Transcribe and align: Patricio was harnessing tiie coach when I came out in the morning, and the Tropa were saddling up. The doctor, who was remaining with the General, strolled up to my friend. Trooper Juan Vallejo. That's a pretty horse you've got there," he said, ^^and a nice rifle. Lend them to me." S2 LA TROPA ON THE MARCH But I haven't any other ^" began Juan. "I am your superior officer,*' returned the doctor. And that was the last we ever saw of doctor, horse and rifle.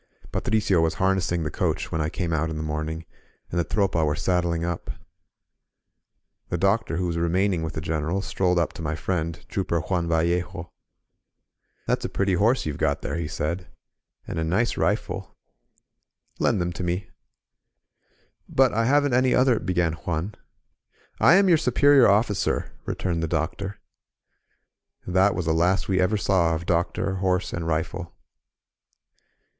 Patricio 0.31 0.81
was 0.81 0.95
harnessing 0.95 1.43
tiie 1.43 1.53
coach 1.53 1.91
when 1.91 2.01
I 2.01 2.09
came 2.09 2.33
out 2.33 2.49
in 2.49 2.57
the 2.57 2.63
morning, 2.63 3.05
and 3.51 3.59
the 3.59 3.63
Tropa 3.63 4.03
were 4.03 4.15
saddling 4.15 4.65
up. 4.65 4.89
The 6.49 6.57
doctor, 6.57 6.97
who 6.97 7.05
was 7.05 7.17
remaining 7.19 7.61
with 7.61 7.73
the 7.75 7.81
General, 7.81 8.23
strolled 8.23 8.57
up 8.57 8.73
to 8.73 8.81
my 8.81 8.95
friend. 8.95 9.45
Trooper 9.47 9.79
Juan 9.79 10.07
Vallejo. 10.07 10.71
That's 11.85 12.03
a 12.03 12.09
pretty 12.09 12.33
horse 12.33 12.65
you've 12.65 12.79
got 12.79 13.03
there," 13.03 13.15
he 13.15 13.27
said, 13.27 13.67
^^and 14.27 14.39
a 14.39 14.43
nice 14.43 14.75
rifle. 14.75 15.35
Lend 16.39 16.59
them 16.59 16.73
to 16.73 16.83
me." 16.83 16.95
S2 16.95 16.97
LA 16.97 17.01
TROPA 17.03 17.15
ON 17.29 17.67
THE 17.67 18.49
MARCH 18.49 18.55
But 18.57 18.73
I 18.73 18.85
haven't 18.85 19.13
any 19.13 19.35
other 19.35 19.59
^" 19.59 19.63
began 19.67 19.93
Juan. 19.93 20.33
"I 21.19 21.35
am 21.35 21.47
your 21.47 21.59
superior 21.59 22.07
officer,*' 22.09 22.71
returned 22.87 23.21
the 23.21 23.27
doctor. 23.27 23.77
And 25.05 25.15
that 25.15 25.35
was 25.35 25.45
the 25.45 25.53
last 25.53 25.87
we 25.87 25.99
ever 26.01 26.17
saw 26.17 26.55
of 26.55 26.65
doctor, 26.65 27.17
horse 27.17 27.53
and 27.53 27.67
rifle. 27.67 28.15